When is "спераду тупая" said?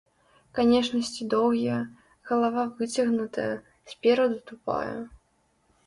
3.95-5.01